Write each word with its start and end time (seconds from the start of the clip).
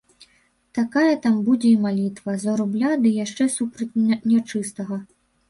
Такая 0.77 1.11
там 1.25 1.35
будзе 1.49 1.69
і 1.73 1.73
малітва, 1.83 2.31
за 2.45 2.57
рубля 2.63 2.91
ды 3.05 3.13
яшчэ 3.19 3.49
супроць 3.59 3.95
нячыстага. 4.33 5.01